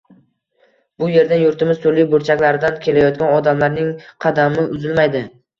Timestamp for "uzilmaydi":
4.79-5.27